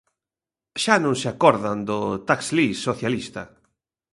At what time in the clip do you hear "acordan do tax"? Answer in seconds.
1.33-2.41